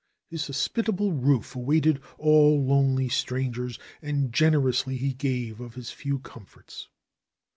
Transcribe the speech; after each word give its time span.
His 0.31 0.47
hospitable 0.47 1.11
roof 1.11 1.55
awaited 1.55 2.01
all 2.17 2.65
lonely 2.65 3.07
strangers 3.07 3.77
and 4.01 4.33
generously 4.33 4.97
he 4.97 5.13
gave 5.13 5.59
of 5.61 5.75
his 5.75 5.91
few 5.91 6.17
comforts. 6.17 6.87